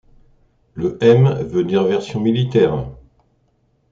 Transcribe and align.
Le 0.73 0.97
M 1.03 1.29
veut 1.43 1.63
dire 1.63 1.83
version 1.83 2.19
militaire. 2.19 2.87